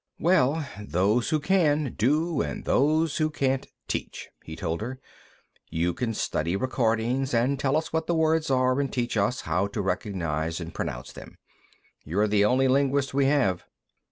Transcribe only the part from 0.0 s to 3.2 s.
"Well, those who can do, and those